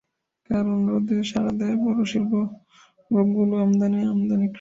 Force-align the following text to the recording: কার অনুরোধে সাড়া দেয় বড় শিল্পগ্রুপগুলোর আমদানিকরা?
কার 0.49 0.65
অনুরোধে 0.75 1.17
সাড়া 1.23 1.53
দেয় 1.59 1.75
বড় 1.83 1.99
শিল্পগ্রুপগুলোর 2.11 3.59
আমদানিকরা? 3.65 4.47